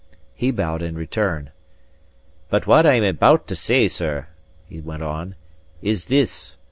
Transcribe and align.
He 0.33 0.49
bowed 0.49 0.81
in 0.81 0.95
return. 0.95 1.51
"But 2.49 2.65
what 2.65 2.87
I 2.87 2.95
am 2.95 3.17
come 3.17 3.39
to 3.45 3.55
say, 3.55 3.87
sir," 3.87 4.29
he 4.67 4.81
went 4.81 5.03
on, 5.03 5.35
"is 5.83 6.05
this. 6.05 6.57